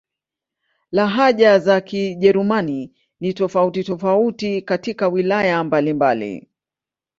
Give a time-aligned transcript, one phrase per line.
[0.91, 6.49] Lahaja za Kijerumani ni tofauti-tofauti katika wilaya mbalimbali.